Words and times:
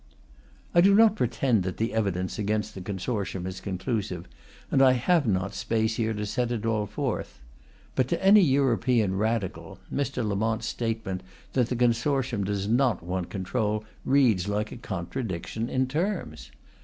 I 0.73 0.81
do 0.81 0.95
not 0.95 1.15
pretend 1.15 1.61
that 1.61 1.77
the 1.77 1.93
evidence 1.93 2.39
against 2.39 2.73
the 2.73 2.81
consortium 2.81 3.45
is 3.45 3.61
conclusive, 3.61 4.27
and 4.71 4.81
I 4.81 4.93
have 4.93 5.27
not 5.27 5.53
space 5.53 5.97
here 5.97 6.15
to 6.15 6.25
set 6.25 6.51
it 6.51 6.65
all 6.65 6.87
forth. 6.87 7.39
But 7.93 8.07
to 8.07 8.25
any 8.25 8.41
European 8.41 9.15
radical 9.15 9.77
Mr. 9.93 10.27
Lamont's 10.27 10.65
statement 10.65 11.21
that 11.53 11.69
the 11.69 11.75
consortium 11.75 12.43
does 12.43 12.67
not 12.67 13.03
want 13.03 13.29
control 13.29 13.83
reads 14.03 14.47
like 14.47 14.71
a 14.71 14.77
contradiction 14.77 15.69
in 15.69 15.85
terms. 15.85 16.49